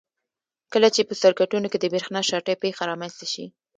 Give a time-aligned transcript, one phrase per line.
[0.73, 3.45] کله چې په سرکټونو کې د برېښنا شارټۍ پېښه رامنځته شي.